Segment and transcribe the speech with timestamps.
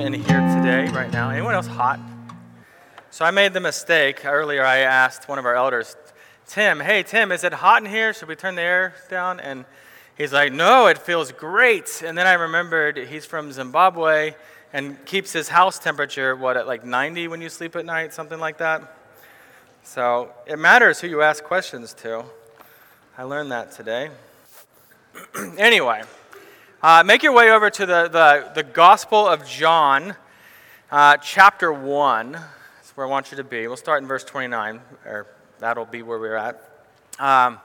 [0.00, 1.28] in here today, right now.
[1.28, 2.00] Anyone else hot?
[3.10, 4.64] So I made the mistake earlier.
[4.64, 5.94] I asked one of our elders,
[6.46, 8.14] Tim, hey, Tim, is it hot in here?
[8.14, 9.40] Should we turn the air down?
[9.40, 9.66] And
[10.16, 12.02] he's like, no, it feels great.
[12.04, 14.34] And then I remembered he's from Zimbabwe
[14.72, 18.40] and keeps his house temperature, what, at like 90 when you sleep at night, something
[18.40, 18.96] like that?
[19.82, 22.24] So it matters who you ask questions to.
[23.18, 24.10] I learned that today.
[25.58, 26.02] anyway.
[26.82, 30.16] Uh, make your way over to the, the, the Gospel of John,
[30.90, 32.32] uh, chapter 1.
[32.32, 33.66] That's where I want you to be.
[33.66, 35.26] We'll start in verse 29, or
[35.58, 36.66] that'll be where we're at.
[37.18, 37.58] Um,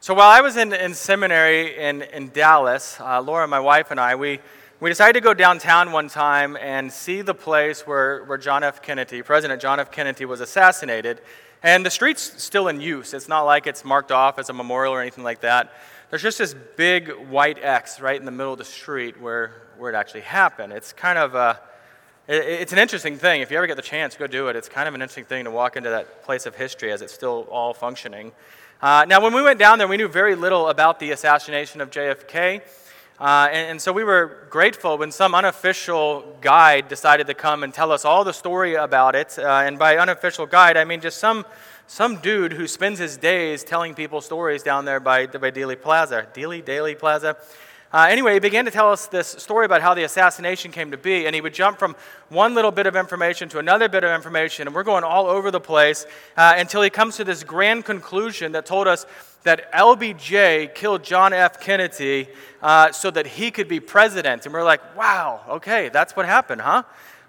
[0.00, 3.98] so while I was in, in seminary in, in Dallas, uh, Laura, my wife, and
[3.98, 4.40] I, we,
[4.80, 8.82] we decided to go downtown one time and see the place where, where John F.
[8.82, 9.90] Kennedy, President John F.
[9.90, 11.20] Kennedy, was assassinated.
[11.62, 13.14] And the street's still in use.
[13.14, 15.72] It's not like it's marked off as a memorial or anything like that
[16.10, 19.90] there's just this big white X right in the middle of the street where, where
[19.92, 20.72] it actually happened.
[20.72, 21.60] It's kind of a,
[22.28, 23.40] it, it's an interesting thing.
[23.40, 24.56] If you ever get the chance, go do it.
[24.56, 27.12] It's kind of an interesting thing to walk into that place of history as it's
[27.12, 28.32] still all functioning.
[28.80, 31.90] Uh, now, when we went down there, we knew very little about the assassination of
[31.90, 32.60] JFK.
[33.18, 37.72] Uh, and, and, so we were grateful when some unofficial guide decided to come and
[37.72, 39.38] tell us all the story about it.
[39.38, 41.46] Uh, and by unofficial guide, I mean just some
[41.86, 46.26] some dude who spends his days telling people stories down there by, by Dealey Plaza.
[46.34, 47.36] Dealey, Daily Plaza.
[47.92, 50.96] Uh, anyway, he began to tell us this story about how the assassination came to
[50.96, 51.94] be, and he would jump from
[52.28, 55.50] one little bit of information to another bit of information, and we're going all over
[55.50, 56.04] the place
[56.36, 59.06] uh, until he comes to this grand conclusion that told us
[59.44, 61.60] that LBJ killed John F.
[61.60, 62.28] Kennedy
[62.60, 64.44] uh, so that he could be president.
[64.44, 66.82] And we're like, wow, okay, that's what happened, huh?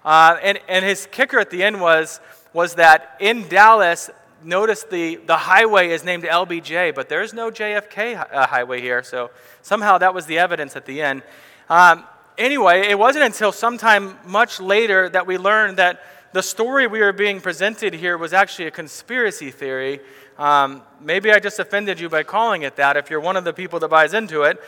[0.04, 2.18] Uh, and, and his kicker at the end was,
[2.52, 4.10] was that in Dallas,
[4.42, 9.30] notice the, the highway is named LBJ, but there's no JFK uh, highway here, so
[9.62, 11.22] somehow that was the evidence at the end.
[11.68, 12.04] Um,
[12.36, 16.02] anyway, it wasn't until sometime much later that we learned that
[16.32, 20.00] the story we were being presented here was actually a conspiracy theory.
[20.38, 23.52] Um, maybe I just offended you by calling it that if you're one of the
[23.52, 24.60] people that buys into it.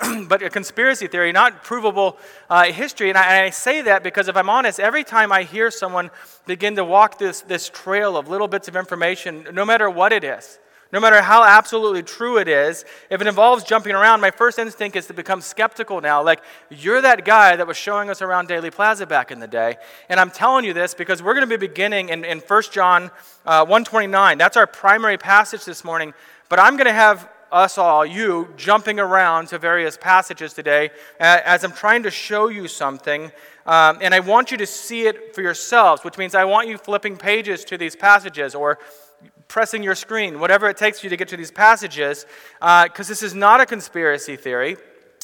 [0.28, 2.18] but a conspiracy theory, not provable
[2.50, 3.08] uh, history.
[3.08, 6.10] And I, and I, say that because if I'm honest, every time I hear someone
[6.46, 10.24] begin to walk this, this trail of little bits of information, no matter what it
[10.24, 10.58] is,
[10.90, 14.96] no matter how absolutely true it is, if it involves jumping around, my first instinct
[14.96, 16.22] is to become skeptical now.
[16.22, 16.40] Like,
[16.70, 19.76] you're that guy that was showing us around Daily Plaza back in the day.
[20.08, 23.10] And I'm telling you this because we're going to be beginning in, in 1 John
[23.44, 24.38] uh, 129.
[24.38, 26.14] That's our primary passage this morning.
[26.48, 30.90] But I'm going to have us all, you, jumping around to various passages today
[31.20, 33.30] as I'm trying to show you something.
[33.66, 36.78] Um, and I want you to see it for yourselves, which means I want you
[36.78, 38.78] flipping pages to these passages or
[39.48, 42.26] pressing your screen, whatever it takes for you to get to these passages,
[42.60, 44.76] because uh, this is not a conspiracy theory.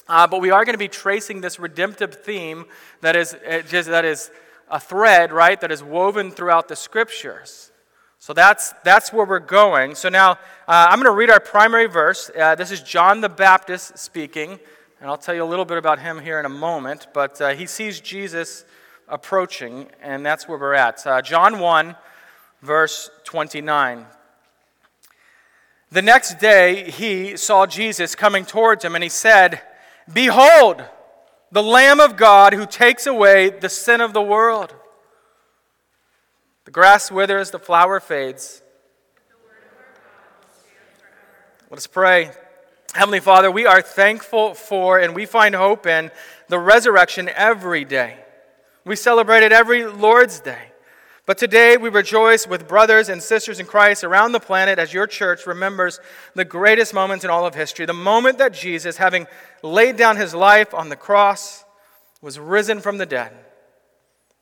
[0.07, 2.67] Uh, but we are going to be tracing this redemptive theme
[3.01, 3.35] that is,
[3.69, 4.31] just, that is
[4.71, 7.71] a thread, right, that is woven throughout the scriptures.
[8.19, 9.95] So that's, that's where we're going.
[9.95, 12.31] So now uh, I'm going to read our primary verse.
[12.37, 14.59] Uh, this is John the Baptist speaking,
[15.01, 17.07] and I'll tell you a little bit about him here in a moment.
[17.13, 18.65] But uh, he sees Jesus
[19.09, 21.07] approaching, and that's where we're at.
[21.07, 21.97] Uh, John 1,
[22.65, 24.07] verse 29.
[25.93, 29.61] The next day, he saw Jesus coming towards him, and he said,
[30.13, 30.83] Behold,
[31.53, 34.75] the Lamb of God who takes away the sin of the world.
[36.65, 38.63] The grass withers, the flower fades.
[41.71, 42.31] Let us pray.
[42.95, 46.11] Heavenly Father, we are thankful for and we find hope in
[46.49, 48.19] the resurrection every day.
[48.85, 50.74] We celebrate it every Lord's Day.
[51.27, 55.07] But today we rejoice with brothers and sisters in Christ around the planet as your
[55.07, 55.99] church remembers
[56.35, 59.27] the greatest moment in all of history the moment that Jesus, having
[59.63, 61.65] laid down his life on the cross,
[62.21, 63.33] was risen from the dead.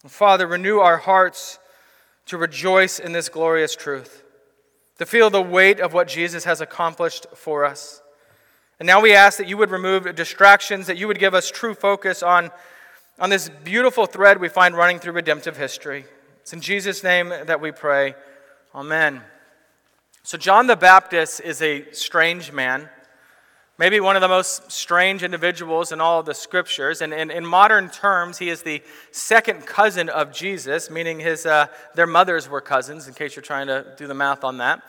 [0.06, 1.60] Father, renew our hearts
[2.26, 4.24] to rejoice in this glorious truth,
[4.98, 8.02] to feel the weight of what Jesus has accomplished for us.
[8.80, 11.74] And now we ask that you would remove distractions, that you would give us true
[11.74, 12.50] focus on,
[13.20, 16.06] on this beautiful thread we find running through redemptive history.
[16.42, 18.16] It's in Jesus' name that we pray.
[18.74, 19.22] Amen.
[20.24, 22.88] So, John the Baptist is a strange man,
[23.78, 27.00] maybe one of the most strange individuals in all of the scriptures.
[27.00, 32.08] And in, modern terms, he is the second cousin of Jesus, meaning his, uh, their
[32.08, 34.82] mothers were cousins, in case you're trying to do the math on that.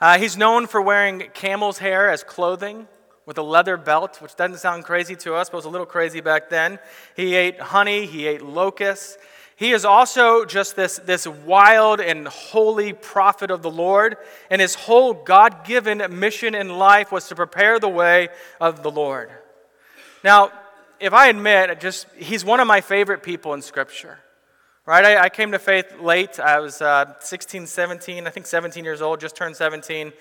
[0.00, 2.88] Uh, he's known for wearing camel's hair as clothing
[3.26, 6.22] with a leather belt, which doesn't sound crazy to us, but was a little crazy
[6.22, 6.78] back then.
[7.14, 9.18] He ate honey, he ate locusts.
[9.56, 14.16] He is also just this, this wild and holy prophet of the Lord,
[14.50, 18.28] and his whole God given mission in life was to prepare the way
[18.60, 19.30] of the Lord.
[20.24, 20.50] Now,
[20.98, 24.18] if I admit, just he's one of my favorite people in Scripture.
[24.86, 25.04] Right?
[25.04, 26.38] I, I came to faith late.
[26.38, 30.12] I was uh, 16, 17, I think 17 years old, just turned 17.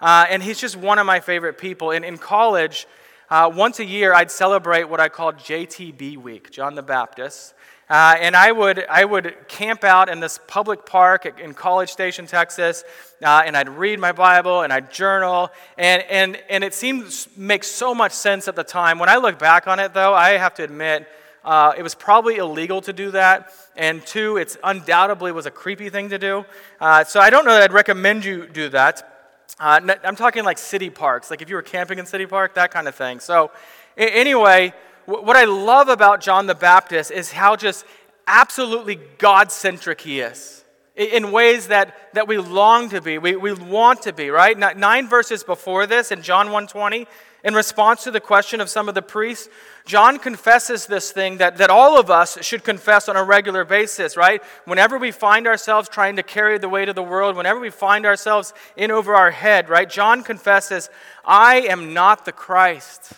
[0.00, 1.90] Uh, and he's just one of my favorite people.
[1.90, 2.86] And in college,
[3.30, 7.54] uh, once a year, I'd celebrate what I called JTB Week, John the Baptist.
[7.92, 12.26] Uh, and I would, I would camp out in this public park in College Station,
[12.26, 12.84] Texas,
[13.22, 15.50] uh, and I'd read my Bible and I'd journal.
[15.76, 18.98] And, and, and it seemed make so much sense at the time.
[18.98, 21.06] When I look back on it, though, I have to admit,
[21.44, 23.52] uh, it was probably illegal to do that.
[23.76, 26.46] And two, it undoubtedly was a creepy thing to do.
[26.80, 29.36] Uh, so I don't know that I'd recommend you do that.
[29.60, 32.70] Uh, I'm talking like city parks, like if you were camping in city park, that
[32.70, 33.20] kind of thing.
[33.20, 33.50] So
[33.98, 34.72] anyway,
[35.06, 37.84] what I love about John the Baptist is how just
[38.26, 40.62] absolutely God centric he is
[40.94, 44.58] in ways that, that we long to be, we, we want to be, right?
[44.76, 47.06] Nine verses before this in John 120,
[47.44, 49.48] in response to the question of some of the priests,
[49.84, 54.16] John confesses this thing that, that all of us should confess on a regular basis,
[54.16, 54.42] right?
[54.64, 58.06] Whenever we find ourselves trying to carry the weight of the world, whenever we find
[58.06, 59.88] ourselves in over our head, right?
[59.90, 60.88] John confesses,
[61.24, 63.12] I am not the Christ.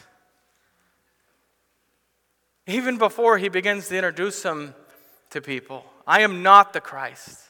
[2.66, 4.74] Even before he begins to introduce him
[5.30, 7.40] to people, I am not the Christ.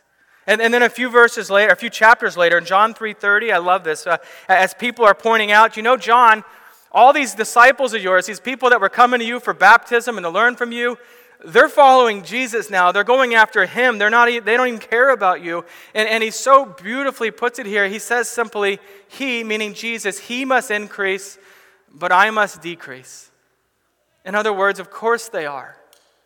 [0.46, 3.58] And, and then a few verses later, a few chapters later, in John 3.30, I
[3.58, 4.18] love this, uh,
[4.48, 6.44] as people are pointing out, you know, John,
[6.92, 10.24] all these disciples of yours, these people that were coming to you for baptism and
[10.24, 10.98] to learn from you,
[11.44, 12.92] they're following Jesus now.
[12.92, 13.98] They're going after him.
[13.98, 15.64] They're not, they don't even care about you.
[15.94, 17.88] And, and he so beautifully puts it here.
[17.88, 18.78] He says simply,
[19.08, 21.38] He, meaning Jesus, He must increase,
[21.92, 23.30] but I must decrease.
[24.24, 25.76] In other words, of course they are.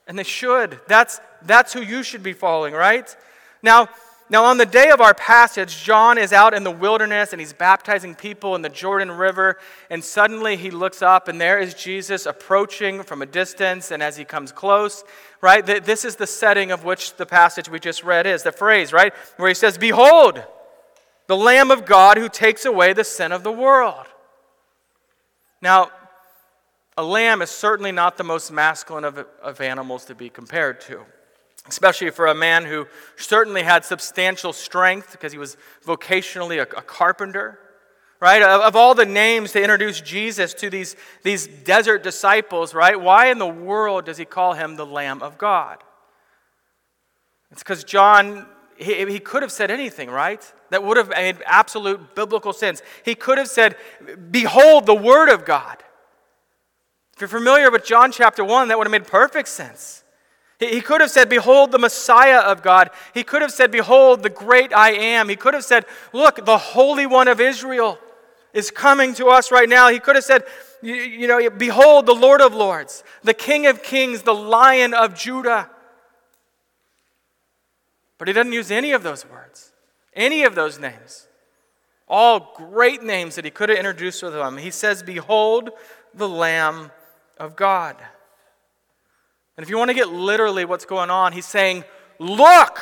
[0.07, 0.81] And they should.
[0.89, 3.15] That's, that's who you should be following, right?
[3.63, 3.89] Now,
[4.31, 7.55] now, on the day of our passage, John is out in the wilderness and he's
[7.55, 9.57] baptizing people in the Jordan River.
[9.89, 13.91] And suddenly he looks up, and there is Jesus approaching from a distance.
[13.91, 15.03] And as he comes close,
[15.41, 18.93] right, this is the setting of which the passage we just read is the phrase,
[18.93, 20.45] right, where he says, Behold,
[21.27, 24.07] the Lamb of God who takes away the sin of the world.
[25.63, 25.91] Now,
[26.99, 31.01] a lamb is certainly not the most masculine of, of animals to be compared to,
[31.69, 35.57] especially for a man who certainly had substantial strength because he was
[35.87, 37.61] vocationally a, a carpenter.
[38.21, 38.43] Right?
[38.43, 43.01] Of, of all the names to introduce Jesus to these, these desert disciples, right?
[43.01, 45.85] Why in the world does he call him the Lamb of God?
[47.53, 48.45] It's because John
[48.77, 50.41] he, he, could have said anything, right?
[50.71, 52.83] That would have made absolute biblical sense.
[53.05, 53.77] He could have said,
[54.31, 55.83] Behold the Word of God.
[57.19, 60.05] If you're familiar with John chapter 1, that would have made perfect sense.
[60.61, 62.91] He could have said, Behold the Messiah of God.
[63.13, 65.29] He could have said, Behold the great I am.
[65.29, 67.99] He could have said, Look, the Holy One of Israel
[68.53, 69.89] is coming to us right now.
[69.89, 70.45] He could have said,
[70.81, 75.69] You, know, Behold the Lord of Lords, the King of Kings, the Lion of Judah.
[78.17, 79.73] But he doesn't use any of those words,
[80.15, 81.27] any of those names.
[82.07, 84.59] All great names that he could have introduced with them.
[84.59, 85.71] He says, Behold
[86.15, 86.93] the Lamb
[87.39, 87.97] of God.
[89.57, 91.85] And if you want to get literally what's going on, he's saying,
[92.19, 92.81] Look,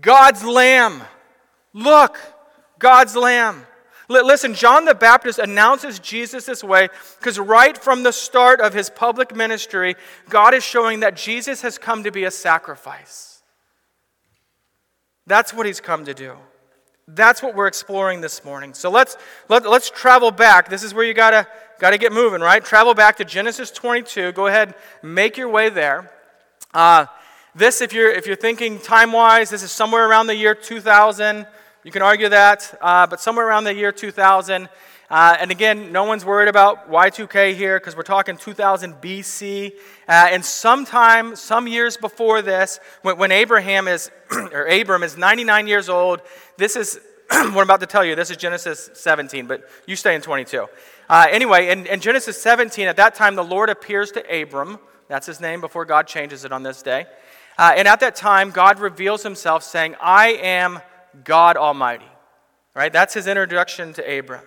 [0.00, 1.02] God's Lamb.
[1.72, 2.18] Look,
[2.78, 3.66] God's Lamb.
[4.08, 8.90] Listen, John the Baptist announces Jesus this way because right from the start of his
[8.90, 9.94] public ministry,
[10.28, 13.42] God is showing that Jesus has come to be a sacrifice.
[15.26, 16.36] That's what he's come to do.
[17.08, 18.74] That's what we're exploring this morning.
[18.74, 19.16] So let's,
[19.48, 20.68] let, let's travel back.
[20.68, 21.46] This is where you got to
[21.82, 22.64] got to get moving, right?
[22.64, 24.30] Travel back to Genesis 22.
[24.32, 26.12] Go ahead, make your way there.
[26.72, 27.06] Uh,
[27.56, 31.44] this, if you're, if you're thinking time wise, this is somewhere around the year 2000.
[31.82, 34.68] You can argue that, uh, but somewhere around the year 2000.
[35.10, 39.72] Uh, and again, no one's worried about Y2K here because we're talking 2000 BC.
[40.06, 45.66] Uh, and sometime, some years before this, when, when Abraham is, or Abram is 99
[45.66, 46.22] years old,
[46.56, 48.14] this is what I'm about to tell you.
[48.14, 50.68] This is Genesis 17, but you stay in 22.
[51.08, 54.78] Uh, anyway, in, in Genesis 17, at that time, the Lord appears to Abram.
[55.08, 57.06] That's his name before God changes it on this day.
[57.58, 60.80] Uh, and at that time, God reveals himself saying, I am
[61.24, 62.06] God Almighty.
[62.74, 62.92] Right?
[62.92, 64.44] That's his introduction to Abram.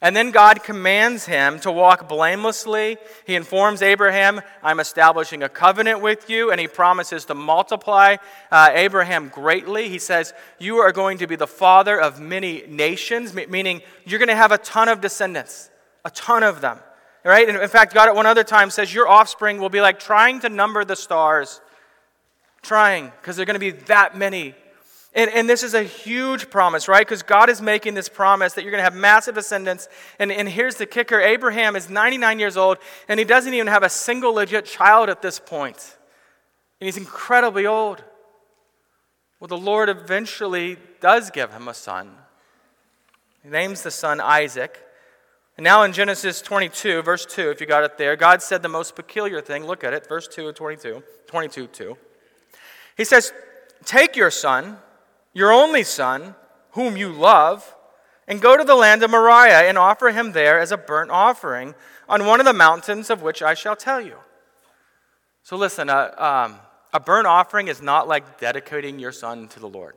[0.00, 2.96] And then God commands him to walk blamelessly.
[3.24, 8.16] He informs Abraham, I'm establishing a covenant with you, and he promises to multiply
[8.50, 9.88] uh, Abraham greatly.
[9.88, 14.28] He says, You are going to be the father of many nations, meaning you're going
[14.28, 15.70] to have a ton of descendants
[16.04, 16.78] a ton of them.
[17.24, 17.48] Right?
[17.48, 20.40] And in fact, God at one other time says, Your offspring will be like trying
[20.40, 21.60] to number the stars.
[22.62, 24.54] Trying, because they're going to be that many.
[25.14, 27.06] And, and this is a huge promise, right?
[27.06, 29.88] Because God is making this promise that you're going to have massive descendants.
[30.18, 32.78] And, and here's the kicker Abraham is 99 years old,
[33.08, 35.96] and he doesn't even have a single legit child at this point.
[36.80, 38.02] And he's incredibly old.
[39.38, 42.12] Well, the Lord eventually does give him a son.
[43.42, 44.78] He names the son Isaac.
[45.56, 48.68] And now in Genesis 22, verse 2, if you got it there, God said the
[48.68, 49.66] most peculiar thing.
[49.66, 51.96] Look at it, verse 2 of 22, 22, 2.
[52.96, 53.32] He says,
[53.84, 54.78] Take your son
[55.32, 56.34] your only son,
[56.72, 57.74] whom you love,
[58.28, 61.74] and go to the land of Moriah and offer him there as a burnt offering
[62.08, 64.16] on one of the mountains of which I shall tell you.
[65.42, 66.58] So listen, uh, um,
[66.92, 69.96] a burnt offering is not like dedicating your son to the Lord.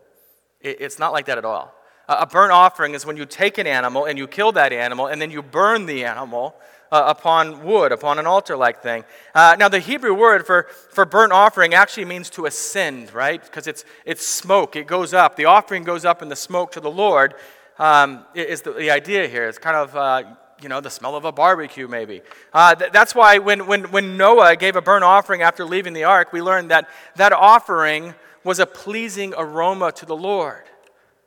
[0.62, 1.74] It, it's not like that at all.
[2.07, 5.21] A burnt offering is when you take an animal and you kill that animal and
[5.21, 6.55] then you burn the animal
[6.91, 9.03] uh, upon wood, upon an altar like thing.
[9.33, 13.41] Uh, now, the Hebrew word for, for burnt offering actually means to ascend, right?
[13.41, 15.35] Because it's, it's smoke, it goes up.
[15.35, 17.33] The offering goes up in the smoke to the Lord,
[17.79, 19.47] um, is the, the idea here.
[19.47, 19.95] It's kind of.
[19.95, 20.24] Uh,
[20.62, 22.21] you know, the smell of a barbecue, maybe.
[22.53, 26.05] Uh, th- that's why when, when, when Noah gave a burnt offering after leaving the
[26.05, 30.63] ark, we learned that that offering was a pleasing aroma to the Lord,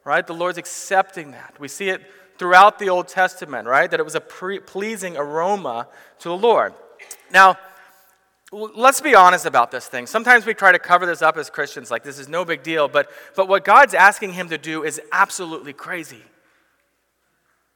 [0.09, 0.27] right?
[0.27, 1.55] The Lord's accepting that.
[1.61, 2.01] We see it
[2.39, 3.91] throughout the Old Testament, right?
[3.91, 5.87] That it was a pre- pleasing aroma
[6.21, 6.73] to the Lord.
[7.31, 7.59] Now,
[8.51, 10.07] let's be honest about this thing.
[10.07, 12.89] Sometimes we try to cover this up as Christians, like this is no big deal,
[12.89, 16.23] but, but what God's asking him to do is absolutely crazy.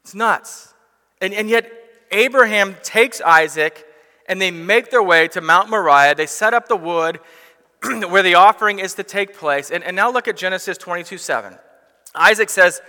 [0.03, 0.73] It's nuts.
[1.21, 1.71] And, and yet,
[2.11, 3.87] Abraham takes Isaac
[4.27, 6.15] and they make their way to Mount Moriah.
[6.15, 7.21] They set up the wood
[7.83, 9.71] where the offering is to take place.
[9.71, 11.59] And, and now look at Genesis 22 7.
[12.15, 12.81] Isaac says,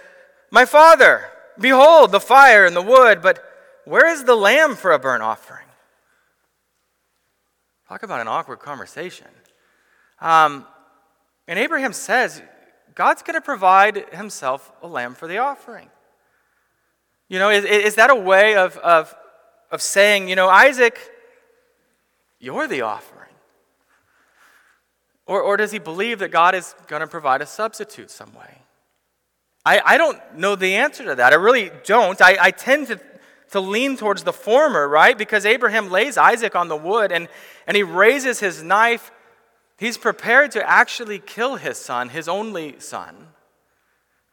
[0.51, 1.29] My father.
[1.59, 3.43] Behold, the fire and the wood, but
[3.85, 5.67] where is the lamb for a burnt offering?
[7.87, 9.27] Talk about an awkward conversation.
[10.19, 10.65] Um,
[11.47, 12.41] and Abraham says,
[12.95, 15.89] God's going to provide himself a lamb for the offering.
[17.27, 19.13] You know, is, is that a way of, of,
[19.71, 20.99] of saying, you know, Isaac,
[22.39, 23.21] you're the offering?
[25.25, 28.62] Or, or does he believe that God is going to provide a substitute some way?
[29.65, 31.31] I, I don't know the answer to that.
[31.31, 32.21] I really don't.
[32.21, 32.99] I, I tend to,
[33.51, 35.17] to lean towards the former, right?
[35.17, 37.29] Because Abraham lays Isaac on the wood and,
[37.65, 39.11] and he raises his knife.
[39.77, 43.27] He's prepared to actually kill his son, his only son.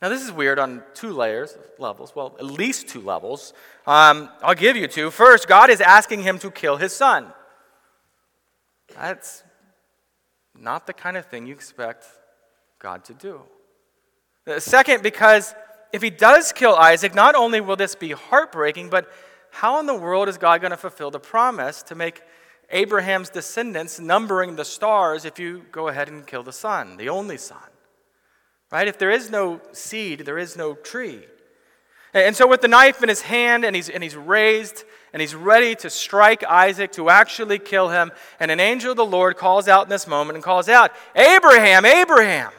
[0.03, 2.17] Now, this is weird on two layers, levels.
[2.17, 3.53] Well, at least two levels.
[3.87, 5.11] Um, I'll give you two.
[5.11, 7.27] First, God is asking him to kill his son.
[8.95, 9.45] That's
[10.59, 12.07] not the kind of thing you expect
[12.79, 13.43] God to do.
[14.47, 15.55] Uh, second, because
[15.93, 19.11] if he does kill Isaac, not only will this be heartbreaking, but
[19.51, 22.23] how in the world is God going to fulfill the promise to make
[22.71, 27.37] Abraham's descendants numbering the stars if you go ahead and kill the son, the only
[27.37, 27.59] son?
[28.71, 28.87] Right?
[28.87, 31.25] If there is no seed, there is no tree.
[32.15, 35.35] And so, with the knife in his hand, and he's, and he's raised, and he's
[35.35, 39.69] ready to strike Isaac to actually kill him, and an angel of the Lord calls
[39.69, 42.51] out in this moment and calls out, Abraham, Abraham!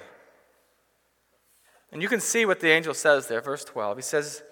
[1.92, 3.98] And you can see what the angel says there, verse 12.
[3.98, 4.44] He says,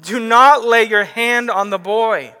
[0.00, 2.34] Do not lay your hand on the boy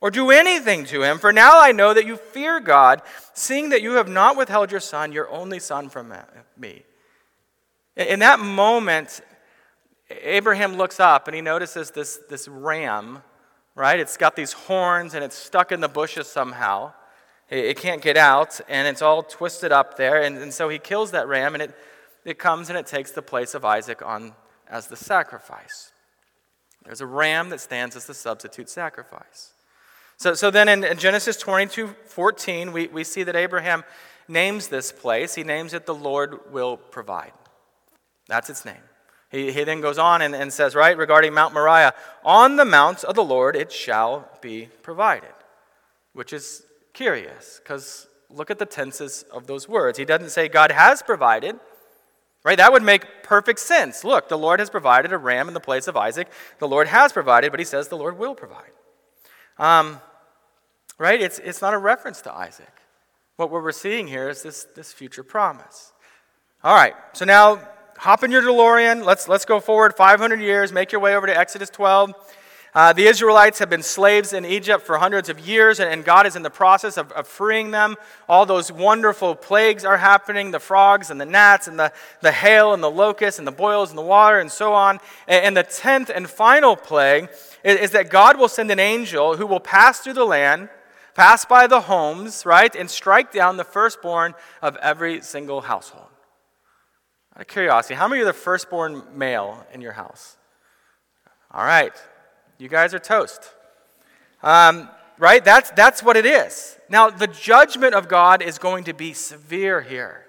[0.00, 3.02] or do anything to him, for now I know that you fear God,
[3.34, 6.12] seeing that you have not withheld your son, your only son, from
[6.56, 6.84] me.
[7.96, 9.20] In that moment,
[10.08, 13.22] Abraham looks up and he notices this, this ram,
[13.74, 13.98] right?
[13.98, 16.92] It's got these horns and it's stuck in the bushes somehow.
[17.50, 20.22] It, can't get out and it's all twisted up there.
[20.22, 21.74] And, and so he kills that ram and it
[22.24, 24.32] it comes and it takes the place of Isaac on,
[24.68, 25.92] as the sacrifice.
[26.84, 29.52] There's a ram that stands as the substitute sacrifice.
[30.16, 33.84] So, so then in, in Genesis 22 14, we, we see that Abraham
[34.26, 35.34] names this place.
[35.34, 37.32] He names it the Lord will provide.
[38.26, 38.82] That's its name.
[39.30, 41.94] He, he then goes on and, and says, right, regarding Mount Moriah,
[42.24, 45.32] on the mount of the Lord it shall be provided,
[46.14, 46.62] which is
[46.94, 49.98] curious because look at the tenses of those words.
[49.98, 51.56] He doesn't say God has provided,
[52.44, 52.56] Right?
[52.56, 54.04] That would make perfect sense.
[54.04, 56.28] Look, the Lord has provided a ram in the place of Isaac.
[56.60, 58.70] The Lord has provided, but he says the Lord will provide.
[59.58, 60.00] Um,
[60.98, 61.20] right?
[61.20, 62.72] It's, it's not a reference to Isaac.
[63.36, 65.92] What we're seeing here is this, this future promise.
[66.64, 67.60] All right, so now
[67.96, 69.04] hop in your DeLorean.
[69.04, 72.12] Let's, let's go forward 500 years, make your way over to Exodus 12.
[72.74, 76.26] Uh, the Israelites have been slaves in Egypt for hundreds of years, and, and God
[76.26, 77.96] is in the process of, of, freeing them.
[78.28, 82.74] All those wonderful plagues are happening the frogs and the gnats, and the, the hail
[82.74, 84.98] and the locusts, and the boils and the water, and so on.
[85.26, 87.30] And, and the tenth and final plague
[87.64, 90.68] is, is that God will send an angel who will pass through the land,
[91.14, 96.04] pass by the homes, right, and strike down the firstborn of every single household.
[97.34, 100.36] Out of curiosity, how many are the firstborn male in your house?
[101.50, 101.92] All right,
[102.58, 103.52] you guys are toast.
[104.42, 104.88] Um,
[105.18, 105.44] right?
[105.44, 106.76] That's, that's what it is.
[106.88, 110.24] Now, the judgment of God is going to be severe here.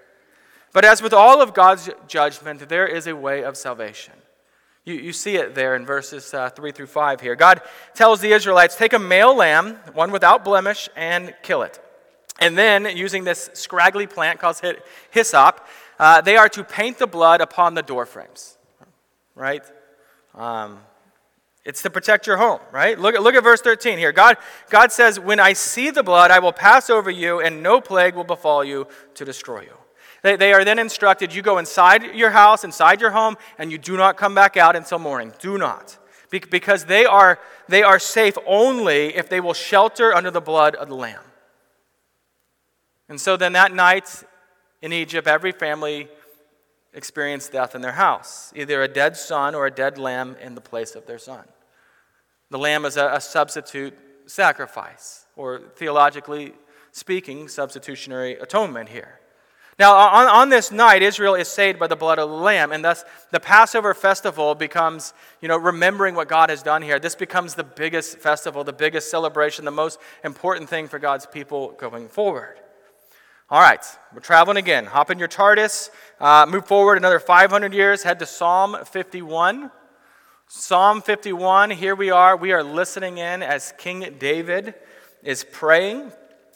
[0.72, 4.14] But as with all of God's judgment, there is a way of salvation.
[4.84, 7.34] You, you see it there in verses uh, 3 through 5 here.
[7.34, 7.60] God
[7.94, 11.80] tells the Israelites, Take a male lamb, one without blemish, and kill it.
[12.38, 14.60] And then, using this scraggly plant called
[15.10, 15.66] hyssop,
[15.98, 18.56] uh, they are to paint the blood upon the door frames.
[19.34, 19.62] Right?
[20.34, 20.78] Um,
[21.64, 22.98] it's to protect your home, right?
[22.98, 24.12] Look at, look at verse 13 here.
[24.12, 24.38] God,
[24.70, 28.14] God says, When I see the blood, I will pass over you, and no plague
[28.14, 29.76] will befall you to destroy you.
[30.22, 33.78] They, they are then instructed you go inside your house, inside your home, and you
[33.78, 35.32] do not come back out until morning.
[35.38, 35.98] Do not.
[36.30, 37.38] Be- because they are,
[37.68, 41.22] they are safe only if they will shelter under the blood of the Lamb.
[43.08, 44.24] And so then that night
[44.80, 46.08] in Egypt, every family
[46.92, 50.60] experienced death in their house either a dead son or a dead lamb in the
[50.60, 51.44] place of their son.
[52.50, 56.52] The lamb is a, a substitute sacrifice, or theologically
[56.92, 59.20] speaking, substitutionary atonement here.
[59.78, 62.84] Now, on, on this night, Israel is saved by the blood of the Lamb, and
[62.84, 66.98] thus the Passover festival becomes, you know, remembering what God has done here.
[66.98, 71.70] This becomes the biggest festival, the biggest celebration, the most important thing for God's people
[71.78, 72.60] going forward.
[73.52, 74.86] All right, we're traveling again.
[74.86, 75.90] Hop in your TARDIS,
[76.20, 79.72] uh, move forward another 500 years, head to Psalm 51.
[80.46, 82.36] Psalm 51, here we are.
[82.36, 84.74] We are listening in as King David
[85.24, 86.12] is praying.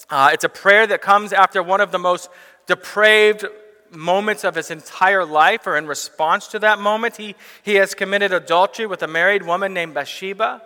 [0.08, 2.30] Uh, it's a prayer that comes after one of the most
[2.68, 3.44] depraved
[3.90, 7.34] moments of his entire life, or in response to that moment, he,
[7.64, 10.62] he has committed adultery with a married woman named Bathsheba.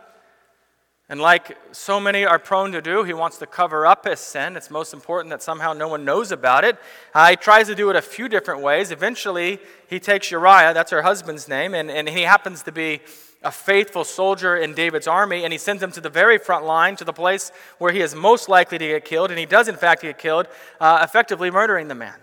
[1.10, 4.56] And like so many are prone to do, he wants to cover up his sin.
[4.56, 6.76] It's most important that somehow no one knows about it.
[7.14, 8.90] Uh, he tries to do it a few different ways.
[8.90, 13.00] Eventually, he takes Uriah, that's her husband's name, and, and he happens to be
[13.42, 16.96] a faithful soldier in David's army, and he sends him to the very front line,
[16.96, 19.76] to the place where he is most likely to get killed, and he does, in
[19.76, 20.46] fact, get killed,
[20.80, 22.16] uh, effectively murdering the man,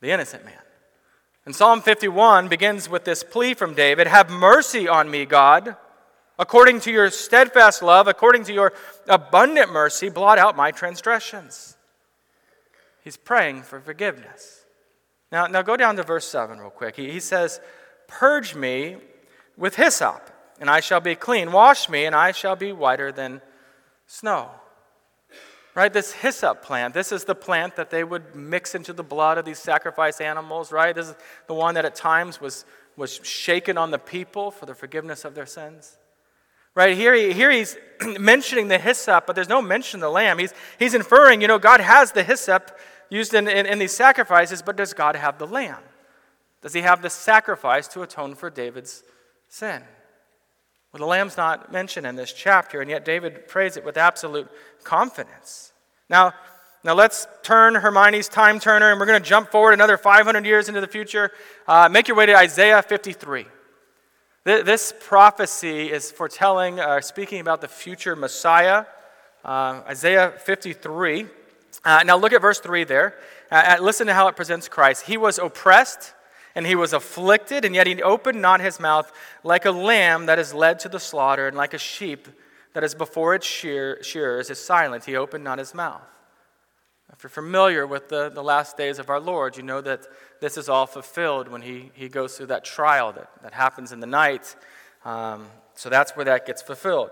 [0.00, 0.58] the innocent man.
[1.46, 5.76] And Psalm 51 begins with this plea from David Have mercy on me, God.
[6.38, 8.72] According to your steadfast love, according to your
[9.08, 11.76] abundant mercy, blot out my transgressions.
[13.04, 14.64] He's praying for forgiveness.
[15.30, 16.96] Now, now go down to verse 7 real quick.
[16.96, 17.60] He, he says,
[18.08, 18.96] Purge me
[19.56, 21.52] with hyssop, and I shall be clean.
[21.52, 23.40] Wash me, and I shall be whiter than
[24.06, 24.50] snow.
[25.74, 25.92] Right?
[25.92, 29.44] This hyssop plant, this is the plant that they would mix into the blood of
[29.44, 30.94] these sacrifice animals, right?
[30.94, 31.14] This is
[31.48, 32.64] the one that at times was,
[32.96, 35.96] was shaken on the people for the forgiveness of their sins.
[36.74, 37.76] Right here, he, here he's
[38.18, 40.38] mentioning the hyssop, but there's no mention of the lamb.
[40.38, 42.76] He's, he's inferring, you know, God has the hyssop
[43.10, 45.82] used in, in, in these sacrifices, but does God have the lamb?
[46.62, 49.04] Does he have the sacrifice to atone for David's
[49.54, 49.82] sin.
[50.92, 54.48] Well, the lamb's not mentioned in this chapter, and yet David prays it with absolute
[54.82, 55.72] confidence.
[56.10, 56.34] Now,
[56.82, 60.68] now let's turn Hermione's time turner, and we're going to jump forward another 500 years
[60.68, 61.30] into the future.
[61.68, 63.46] Uh, make your way to Isaiah 53.
[64.44, 68.84] This prophecy is foretelling, uh, speaking about the future Messiah.
[69.42, 71.26] Uh, Isaiah 53.
[71.82, 73.14] Uh, now look at verse 3 there.
[73.50, 75.06] Uh, listen to how it presents Christ.
[75.06, 76.12] He was oppressed
[76.54, 79.10] and he was afflicted, and yet he opened not his mouth,
[79.44, 82.28] like a lamb that is led to the slaughter, and like a sheep
[82.74, 85.06] that is before its shear, shearers is silent.
[85.06, 86.02] He opened not his mouth.
[87.12, 90.06] If you're familiar with the, the last days of our Lord, you know that
[90.40, 94.00] this is all fulfilled when he, he goes through that trial that, that happens in
[94.00, 94.56] the night.
[95.04, 97.10] Um, so that's where that gets fulfilled.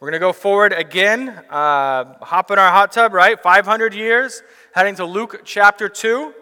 [0.00, 3.40] We're going to go forward again, uh, hop in our hot tub, right?
[3.40, 4.42] 500 years,
[4.74, 6.32] heading to Luke chapter 2.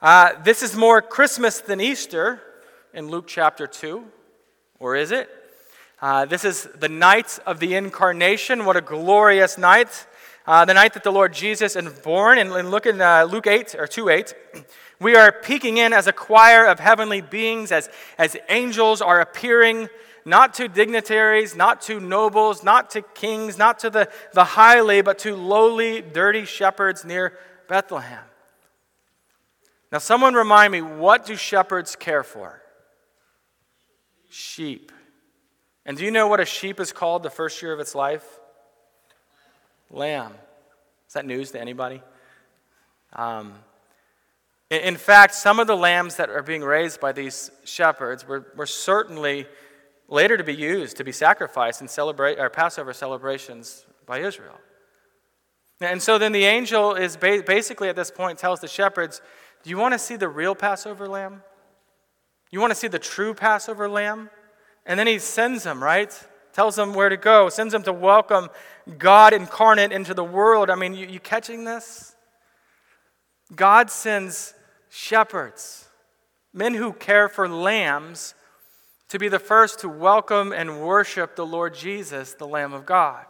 [0.00, 2.40] Uh, this is more Christmas than Easter
[2.94, 4.04] in Luke chapter 2,
[4.78, 5.28] or is it?
[6.00, 8.64] Uh, this is the night of the incarnation.
[8.64, 10.06] What a glorious night.
[10.46, 12.38] Uh, the night that the Lord Jesus is born.
[12.38, 14.34] And, and look in uh, Luke 8, or 2 8.
[15.00, 19.88] We are peeking in as a choir of heavenly beings, as, as angels are appearing,
[20.26, 25.18] not to dignitaries, not to nobles, not to kings, not to the, the highly, but
[25.20, 28.24] to lowly, dirty shepherds near Bethlehem.
[29.90, 32.60] Now, someone remind me what do shepherds care for?
[34.28, 34.92] Sheep.
[35.86, 38.39] And do you know what a sheep is called the first year of its life?
[39.90, 40.32] Lamb.
[41.08, 42.02] Is that news to anybody?
[43.12, 43.54] Um,
[44.70, 48.66] in fact, some of the lambs that are being raised by these shepherds were, were
[48.66, 49.46] certainly
[50.08, 54.58] later to be used to be sacrificed in celebrate, or Passover celebrations by Israel.
[55.80, 59.22] And so then the angel is ba- basically at this point tells the shepherds,
[59.62, 61.42] do you want to see the real Passover lamb?
[62.50, 64.30] You want to see the true Passover lamb?
[64.84, 66.12] And then he sends them, right?
[66.52, 68.48] Tells them where to go, sends them to welcome
[68.98, 70.68] God incarnate into the world.
[70.68, 72.14] I mean, you, you catching this?
[73.54, 74.54] God sends
[74.88, 75.88] shepherds,
[76.52, 78.34] men who care for lambs,
[79.08, 83.26] to be the first to welcome and worship the Lord Jesus, the Lamb of God.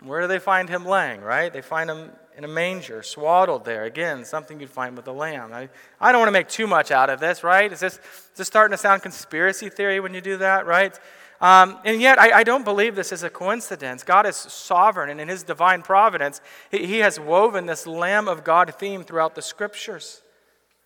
[0.00, 1.52] Where do they find him laying, right?
[1.52, 3.84] They find him in a manger, swaddled there.
[3.84, 5.52] Again, something you'd find with a lamb.
[5.52, 5.68] I,
[6.00, 7.70] I don't want to make too much out of this, right?
[7.70, 10.98] Is this, is this starting to sound conspiracy theory when you do that, right?
[11.42, 14.04] Um, and yet, I, I, don't believe this is a coincidence.
[14.04, 18.44] God is sovereign, and in His divine providence, He, he has woven this Lamb of
[18.44, 20.22] God theme throughout the scriptures.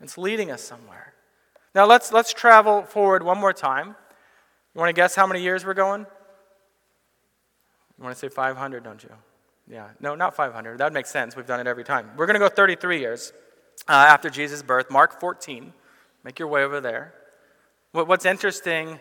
[0.00, 1.12] It's leading us somewhere.
[1.74, 3.88] Now, let's, let's travel forward one more time.
[4.74, 6.06] You want to guess how many years we're going?
[7.98, 9.10] You want to say 500, don't you?
[9.68, 10.78] Yeah, no, not 500.
[10.78, 11.36] That would make sense.
[11.36, 12.10] We've done it every time.
[12.16, 13.34] We're going to go 33 years
[13.88, 14.90] uh, after Jesus' birth.
[14.90, 15.74] Mark 14.
[16.24, 17.12] Make your way over there.
[17.92, 19.00] What, what's interesting,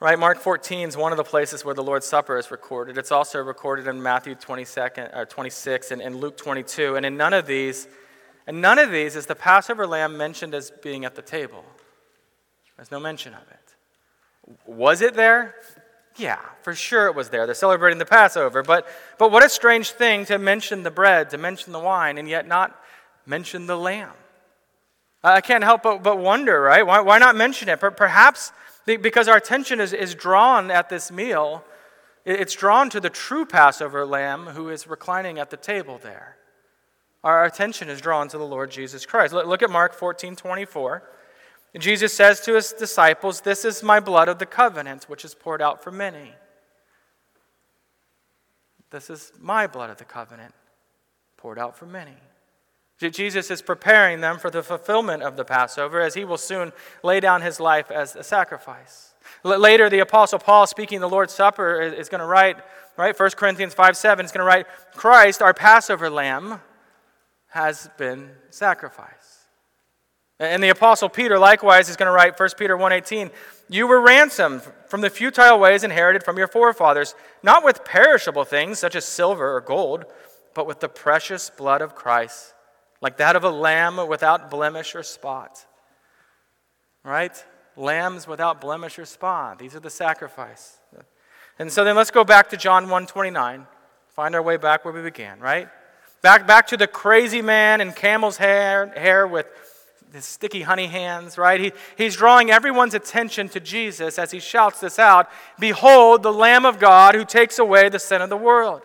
[0.00, 0.18] right?
[0.18, 2.98] Mark 14 is one of the places where the Lord's Supper is recorded.
[2.98, 6.96] It's also recorded in Matthew 22nd, or uh, 26 and, and Luke 22.
[6.96, 7.88] And in none of these,
[8.46, 11.64] and none of these is the Passover lamb mentioned as being at the table.
[12.76, 13.74] There's no mention of it.
[14.66, 15.54] Was it there?
[16.16, 17.46] Yeah, for sure it was there.
[17.46, 18.62] They're celebrating the Passover.
[18.62, 18.86] But,
[19.18, 22.46] but what a strange thing to mention the bread, to mention the wine, and yet
[22.46, 22.78] not
[23.26, 24.12] mention the lamb.
[25.24, 26.86] I can't help but, but wonder, right?
[26.86, 27.80] Why, why not mention it?
[27.80, 28.52] Perhaps
[28.86, 31.64] because our attention is, is drawn at this meal,
[32.24, 36.36] it's drawn to the true Passover lamb who is reclining at the table there.
[37.24, 39.32] Our attention is drawn to the Lord Jesus Christ.
[39.32, 41.02] Look at Mark 14 24.
[41.78, 45.60] Jesus says to his disciples, This is my blood of the covenant, which is poured
[45.60, 46.32] out for many.
[48.90, 50.54] This is my blood of the covenant,
[51.36, 52.16] poured out for many.
[52.98, 57.20] Jesus is preparing them for the fulfillment of the Passover as he will soon lay
[57.20, 59.14] down his life as a sacrifice.
[59.44, 62.56] Later, the Apostle Paul, speaking the Lord's Supper, is going to write,
[62.96, 63.18] right?
[63.18, 66.60] 1 Corinthians 5 7 is going to write, Christ, our Passover lamb,
[67.48, 69.36] has been sacrificed.
[70.38, 73.30] And the apostle Peter likewise is going to write 1 Peter 1:18,
[73.68, 78.78] "You were ransomed from the futile ways inherited from your forefathers, not with perishable things
[78.78, 80.04] such as silver or gold,
[80.52, 82.52] but with the precious blood of Christ,
[83.00, 85.64] like that of a lamb without blemish or spot."
[87.04, 87.44] Right?
[87.76, 89.58] Lambs without blemish or spot.
[89.58, 90.78] These are the sacrifice.
[91.58, 93.66] And so then let's go back to John 1:29.
[94.08, 95.68] Find our way back where we began, right?
[96.22, 99.46] Back back to the crazy man in camel's hair, hair with
[100.12, 101.60] his sticky honey hands, right?
[101.60, 105.28] He, he's drawing everyone's attention to Jesus as he shouts this out
[105.58, 108.82] Behold, the Lamb of God who takes away the sin of the world.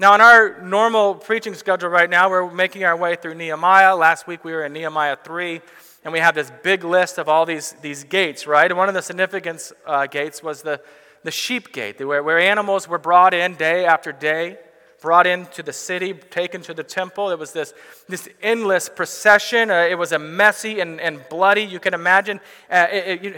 [0.00, 3.96] Now, in our normal preaching schedule right now, we're making our way through Nehemiah.
[3.96, 5.60] Last week we were in Nehemiah 3,
[6.04, 8.70] and we have this big list of all these, these gates, right?
[8.70, 10.80] And one of the significant uh, gates was the,
[11.24, 14.58] the sheep gate, where, where animals were brought in day after day
[15.00, 17.30] brought into the city, taken to the temple.
[17.30, 17.72] It was this,
[18.08, 19.70] this endless procession.
[19.70, 21.62] Uh, it was a messy and, and bloody.
[21.62, 22.40] You can imagine.
[22.70, 23.34] Uh, it, it, you,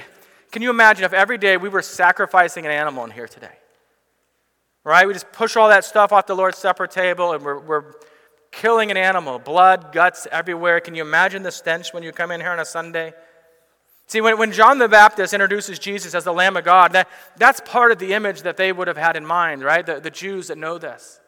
[0.50, 3.59] can you imagine if every day we were sacrificing an animal in here today?
[4.84, 5.06] Right?
[5.06, 7.84] We just push all that stuff off the Lord's Supper table and we're, we're
[8.50, 10.80] killing an animal, blood, guts everywhere.
[10.80, 13.12] Can you imagine the stench when you come in here on a Sunday?
[14.06, 17.60] See, when, when John the Baptist introduces Jesus as the Lamb of God, that, that's
[17.64, 19.86] part of the image that they would have had in mind, right?
[19.86, 21.20] The, the Jews that know this.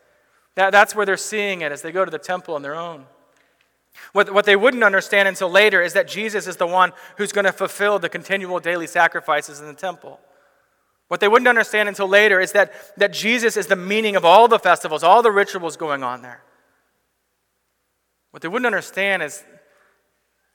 [0.56, 3.06] That, that's where they're seeing it as they go to the temple on their own.
[4.12, 7.44] What, what they wouldn't understand until later is that Jesus is the one who's going
[7.44, 10.18] to fulfill the continual daily sacrifices in the temple.
[11.12, 14.48] What they wouldn't understand until later is that, that Jesus is the meaning of all
[14.48, 16.42] the festivals, all the rituals going on there.
[18.30, 19.44] What they wouldn't understand is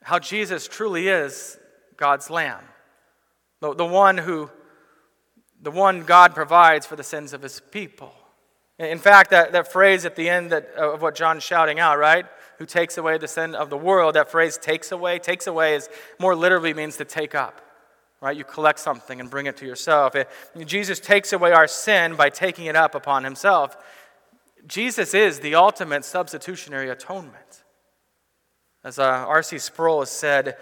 [0.02, 1.60] how Jesus truly is
[1.96, 2.63] God's Lamb,
[3.60, 4.50] the, the, one who,
[5.62, 8.12] the one God provides for the sins of his people.
[8.80, 12.26] In fact, that, that phrase at the end that, of what John's shouting out, right?
[12.58, 15.88] Who takes away the sin of the world, that phrase takes away, takes away is
[16.20, 17.62] more literally means to take up,
[18.22, 18.36] right?
[18.36, 20.16] You collect something and bring it to yourself.
[20.16, 20.30] It,
[20.66, 23.78] Jesus takes away our sin by taking it up upon himself.
[24.66, 27.64] Jesus is the ultimate substitutionary atonement.
[28.84, 29.60] As uh, R.C.
[29.60, 30.58] Sproul has said,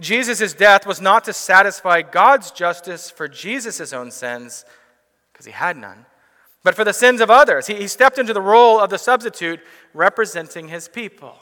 [0.00, 4.64] Jesus' death was not to satisfy God's justice for Jesus' own sins,
[5.32, 6.06] because he had none
[6.68, 7.66] but for the sins of others.
[7.66, 9.60] He, he stepped into the role of the substitute
[9.94, 11.34] representing his people.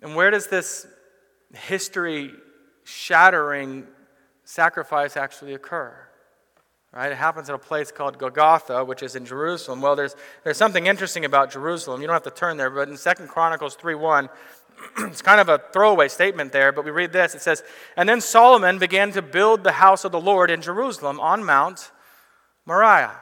[0.00, 0.86] And where does this
[1.54, 2.32] history
[2.84, 3.86] shattering
[4.44, 5.94] sacrifice actually occur?
[6.92, 7.10] Right?
[7.10, 9.80] It happens at a place called Golgotha, which is in Jerusalem.
[9.80, 10.14] Well, there's,
[10.44, 12.02] there's something interesting about Jerusalem.
[12.02, 14.28] You don't have to turn there, but in 2 Chronicles 3 1,
[14.98, 17.34] it's kind of a throwaway statement there, but we read this.
[17.34, 17.62] It says,
[17.96, 21.90] And then Solomon began to build the house of the Lord in Jerusalem on Mount
[22.66, 23.16] Moriah.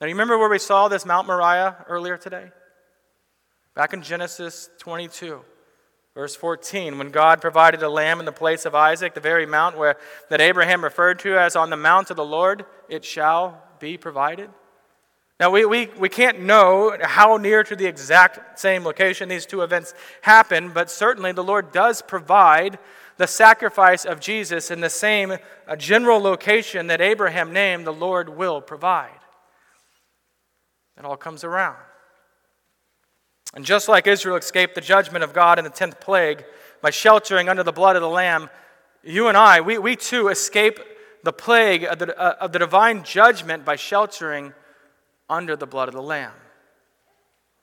[0.00, 2.50] Now, you remember where we saw this Mount Moriah earlier today?
[3.74, 5.42] Back in Genesis 22,
[6.14, 9.76] verse 14, when God provided a lamb in the place of Isaac, the very mount
[9.76, 9.96] where,
[10.28, 14.50] that Abraham referred to as on the mount of the Lord, it shall be provided.
[15.40, 19.62] Now, we, we, we can't know how near to the exact same location these two
[19.62, 22.78] events happen, but certainly the Lord does provide
[23.16, 28.28] the sacrifice of Jesus in the same uh, general location that Abraham named, the Lord
[28.28, 29.18] will provide.
[30.96, 31.78] It all comes around.
[33.54, 36.44] And just like Israel escaped the judgment of God in the 10th plague
[36.80, 38.48] by sheltering under the blood of the Lamb,
[39.02, 40.80] you and I, we, we too escape
[41.22, 44.52] the plague of the, uh, of the divine judgment by sheltering
[45.28, 46.32] under the blood of the Lamb.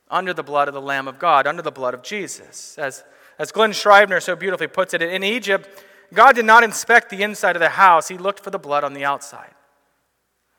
[0.10, 2.78] Under the blood of the Lamb of God, under the blood of Jesus.
[2.78, 3.04] As,
[3.38, 5.70] as Glen Scrivener so beautifully puts it, in Egypt,
[6.14, 8.94] God did not inspect the inside of the house, He looked for the blood on
[8.94, 9.54] the outside.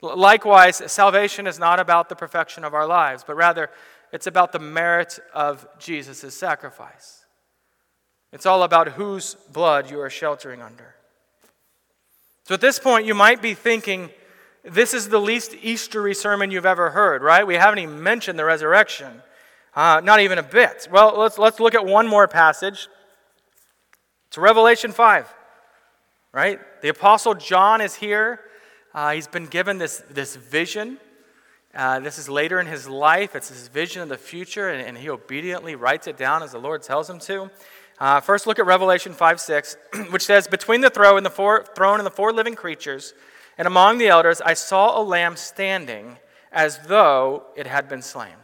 [0.02, 3.70] Likewise, salvation is not about the perfection of our lives, but rather
[4.12, 7.24] it's about the merit of Jesus' sacrifice.
[8.32, 10.94] It's all about whose blood you are sheltering under.
[12.44, 14.10] So at this point, you might be thinking,
[14.64, 17.46] this is the least Eastery sermon you've ever heard, right?
[17.46, 19.22] We haven't even mentioned the resurrection.
[19.74, 20.88] Uh, not even a bit.
[20.90, 22.88] Well, let's, let's look at one more passage.
[24.28, 25.32] It's Revelation 5,
[26.32, 26.58] right?
[26.82, 28.40] The Apostle John is here.
[28.92, 30.98] Uh, he's been given this, this vision.
[31.74, 33.36] Uh, this is later in his life.
[33.36, 36.58] It's his vision of the future, and, and he obediently writes it down as the
[36.58, 37.50] Lord tells him to.
[38.00, 39.76] Uh, first, look at Revelation 5 6,
[40.10, 43.14] which says, Between the throne and the, four, throne and the four living creatures,
[43.56, 46.16] and among the elders, I saw a lamb standing
[46.50, 48.34] as though it had been slain.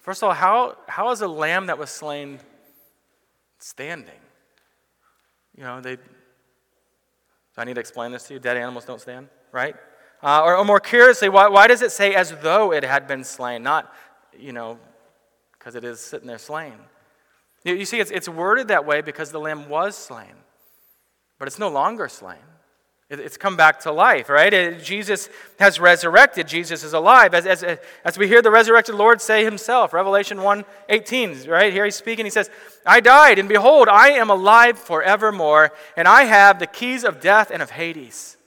[0.00, 2.40] First of all, how, how is a lamb that was slain
[3.58, 4.14] standing?
[5.56, 5.96] You know, they.
[5.96, 6.02] Do
[7.58, 8.40] I need to explain this to you?
[8.40, 9.76] Dead animals don't stand, right?
[10.22, 13.24] Uh, or, or, more curiously, why, why does it say as though it had been
[13.24, 13.62] slain?
[13.62, 13.92] Not,
[14.38, 14.78] you know,
[15.58, 16.74] because it is sitting there slain.
[17.64, 20.34] You, you see, it's, it's worded that way because the lamb was slain,
[21.38, 22.38] but it's no longer slain.
[23.10, 24.52] It's come back to life, right?
[24.54, 26.48] It, Jesus has resurrected.
[26.48, 27.34] Jesus is alive.
[27.34, 31.70] As, as, as we hear the resurrected Lord say himself, Revelation 1 18, right?
[31.70, 32.24] Here he's speaking.
[32.24, 32.48] He says,
[32.86, 37.50] I died, and behold, I am alive forevermore, and I have the keys of death
[37.50, 38.38] and of Hades.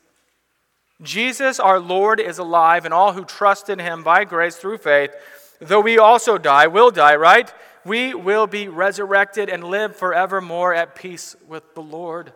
[1.01, 5.13] Jesus, our Lord, is alive, and all who trust in him by grace through faith,
[5.59, 7.53] though we also die, will die, right?
[7.83, 12.33] We will be resurrected and live forevermore at peace with the Lord,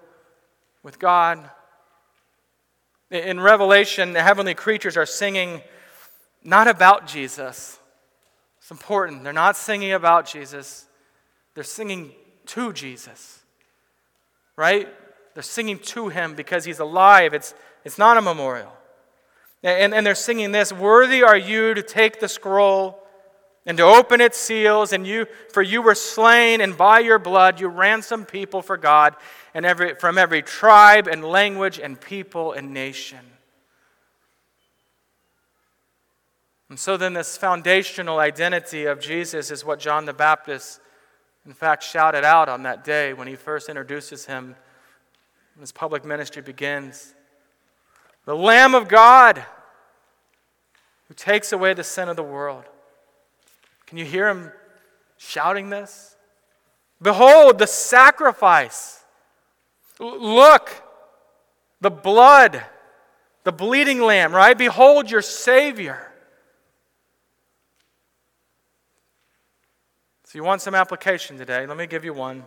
[0.84, 1.50] with God.
[3.10, 5.62] In Revelation, the heavenly creatures are singing
[6.44, 7.80] not about Jesus.
[8.60, 9.24] It's important.
[9.24, 10.86] They're not singing about Jesus,
[11.56, 12.12] they're singing
[12.48, 13.40] to Jesus.
[14.56, 14.90] Right?
[15.34, 17.34] They're singing to him because he's alive.
[17.34, 17.54] It's,
[17.90, 18.72] it's not a memorial.
[19.64, 23.02] And, and they're singing this Worthy are you to take the scroll
[23.66, 27.60] and to open its seals, and you, for you were slain, and by your blood
[27.60, 29.16] you ransomed people for God
[29.56, 33.18] and every, from every tribe and language and people and nation.
[36.70, 40.80] And so then, this foundational identity of Jesus is what John the Baptist,
[41.44, 44.56] in fact, shouted out on that day when he first introduces him.
[45.60, 47.16] His public ministry begins.
[48.26, 49.44] The Lamb of God
[51.08, 52.66] who takes away the sin of the world.
[53.88, 54.52] Can you hear him
[55.18, 56.16] shouting this?
[57.02, 59.00] Behold, the sacrifice
[60.00, 60.72] Look,
[61.82, 62.64] the blood,
[63.44, 64.58] the bleeding lamb, right?
[64.58, 66.06] Behold your Savior.
[70.24, 71.66] So, you want some application today?
[71.66, 72.44] Let me give you one.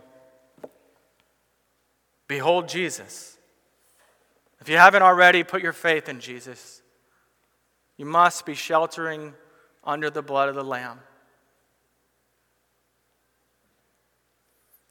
[2.29, 3.37] Behold Jesus.
[4.63, 6.83] If you haven't already put your faith in Jesus,
[7.97, 9.35] you must be sheltering
[9.83, 11.01] under the blood of the Lamb.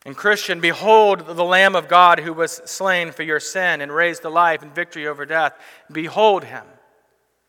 [0.06, 4.24] And Christian, behold the Lamb of God who was slain for your sin and raised
[4.24, 5.54] to life and victory over death.
[5.90, 6.66] Behold him.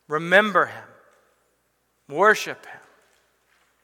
[0.06, 0.84] Remember him.
[2.08, 2.80] Worship him.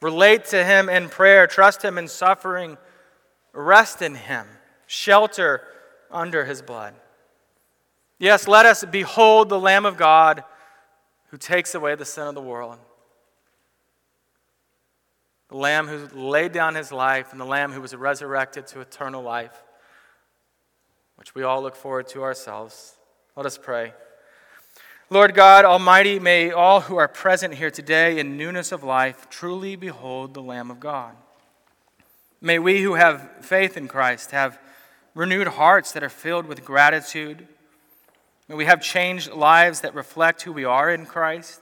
[0.00, 1.48] Relate to him in prayer.
[1.48, 2.78] Trust him in suffering.
[3.52, 4.46] Rest in him.
[4.86, 5.60] Shelter
[6.08, 6.94] under his blood.
[8.18, 10.42] Yes, let us behold the Lamb of God
[11.30, 12.78] who takes away the sin of the world
[15.48, 19.22] the Lamb who laid down his life, and the Lamb who was resurrected to eternal
[19.22, 19.62] life,
[21.16, 22.96] which we all look forward to ourselves.
[23.34, 23.94] Let us pray.
[25.10, 29.74] Lord God Almighty, may all who are present here today in newness of life truly
[29.74, 31.16] behold the Lamb of God.
[32.42, 34.58] May we who have faith in Christ have
[35.14, 37.48] renewed hearts that are filled with gratitude.
[38.48, 41.60] May we have changed lives that reflect who we are in Christ.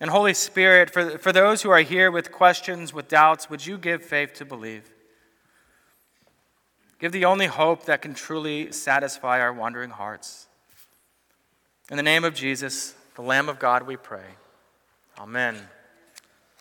[0.00, 3.78] And Holy Spirit, for, for those who are here with questions, with doubts, would you
[3.78, 4.90] give faith to believe?
[6.98, 10.46] Give the only hope that can truly satisfy our wandering hearts.
[11.90, 14.36] In the name of Jesus, the Lamb of God, we pray.
[15.18, 15.56] Amen.